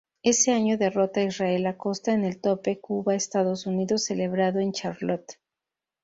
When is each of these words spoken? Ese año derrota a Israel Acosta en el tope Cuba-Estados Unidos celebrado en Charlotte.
Ese 0.23 0.51
año 0.51 0.79
derrota 0.79 1.19
a 1.19 1.25
Israel 1.25 1.67
Acosta 1.67 2.11
en 2.11 2.23
el 2.25 2.41
tope 2.41 2.79
Cuba-Estados 2.79 3.67
Unidos 3.67 4.03
celebrado 4.05 4.57
en 4.59 4.71
Charlotte. 4.71 5.37